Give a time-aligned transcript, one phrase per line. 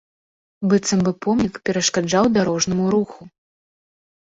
[0.71, 3.21] Быццам бы помнік перашкаджаў дарожнаму руху.